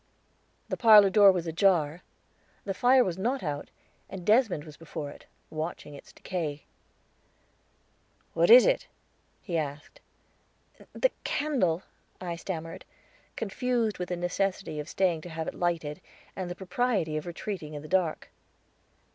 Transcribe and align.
The 0.67 0.77
parlor 0.77 1.11
door 1.11 1.31
was 1.31 1.45
ajar; 1.45 2.01
the 2.65 2.73
fire 2.73 3.03
was 3.03 3.19
not 3.19 3.43
out, 3.43 3.69
and 4.09 4.25
Desmond 4.25 4.63
was 4.63 4.75
before 4.75 5.11
it, 5.11 5.27
watching 5.51 5.93
its 5.93 6.11
decay. 6.11 6.63
"What 8.33 8.49
is 8.49 8.65
it?" 8.65 8.87
he 9.43 9.59
asked. 9.59 10.01
"The 10.93 11.11
candle," 11.23 11.83
I 12.19 12.35
stammered, 12.35 12.83
confused 13.35 13.99
with 13.99 14.09
the 14.09 14.15
necessity 14.17 14.79
of 14.79 14.89
staying 14.89 15.21
to 15.21 15.29
have 15.29 15.47
it 15.47 15.53
lighted, 15.53 16.01
and 16.35 16.49
the 16.49 16.55
propriety 16.55 17.15
of 17.15 17.27
retreating 17.27 17.75
in 17.75 17.83
the 17.83 17.87
dark. 17.87 18.31